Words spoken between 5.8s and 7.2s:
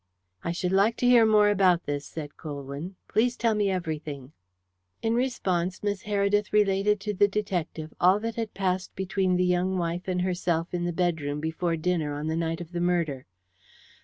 Miss Heredith related to